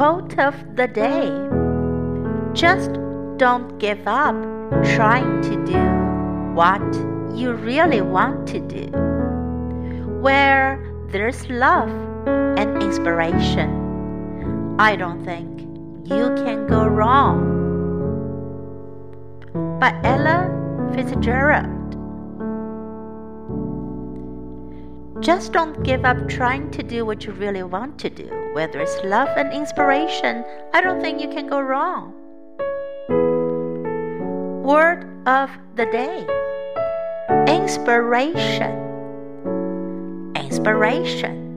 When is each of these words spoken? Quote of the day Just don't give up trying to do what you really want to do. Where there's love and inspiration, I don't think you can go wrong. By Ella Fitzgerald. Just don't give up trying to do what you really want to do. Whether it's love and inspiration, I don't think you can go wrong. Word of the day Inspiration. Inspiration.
Quote 0.00 0.38
of 0.38 0.54
the 0.76 0.88
day 0.88 1.28
Just 2.54 2.90
don't 3.36 3.76
give 3.78 4.08
up 4.08 4.34
trying 4.96 5.42
to 5.42 5.62
do 5.66 5.78
what 6.54 6.80
you 7.36 7.52
really 7.52 8.00
want 8.00 8.48
to 8.48 8.60
do. 8.60 8.86
Where 10.22 10.80
there's 11.08 11.46
love 11.50 11.90
and 12.56 12.82
inspiration, 12.82 13.68
I 14.78 14.96
don't 14.96 15.22
think 15.22 15.60
you 16.08 16.32
can 16.44 16.66
go 16.66 16.86
wrong. 16.86 17.44
By 19.78 20.00
Ella 20.02 20.48
Fitzgerald. 20.94 21.79
Just 25.18 25.52
don't 25.52 25.82
give 25.82 26.04
up 26.04 26.28
trying 26.28 26.70
to 26.70 26.82
do 26.84 27.04
what 27.04 27.24
you 27.26 27.32
really 27.32 27.64
want 27.64 27.98
to 27.98 28.08
do. 28.08 28.28
Whether 28.52 28.80
it's 28.80 28.96
love 29.04 29.28
and 29.36 29.52
inspiration, 29.52 30.44
I 30.72 30.80
don't 30.80 31.00
think 31.00 31.20
you 31.20 31.28
can 31.28 31.48
go 31.48 31.60
wrong. 31.60 32.14
Word 34.62 35.04
of 35.26 35.50
the 35.74 35.86
day 35.86 36.26
Inspiration. 37.48 38.72
Inspiration. 40.36 41.49